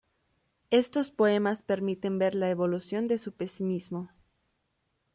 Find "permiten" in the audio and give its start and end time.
1.61-2.17